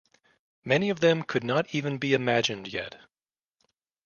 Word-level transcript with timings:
Many 0.65 0.89
of 0.89 0.99
them 0.99 1.21
could 1.21 1.43
not 1.43 1.75
even 1.75 1.99
be 1.99 2.15
imagined 2.15 2.67
yet. 2.67 3.01